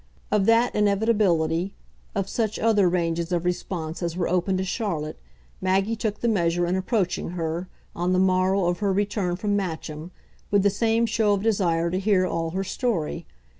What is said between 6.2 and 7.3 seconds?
the measure in approaching